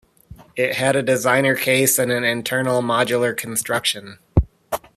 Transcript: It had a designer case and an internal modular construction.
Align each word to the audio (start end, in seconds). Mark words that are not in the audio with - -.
It 0.55 0.77
had 0.77 0.95
a 0.95 1.03
designer 1.03 1.55
case 1.55 1.99
and 1.99 2.11
an 2.11 2.23
internal 2.23 2.81
modular 2.81 3.37
construction. 3.37 4.17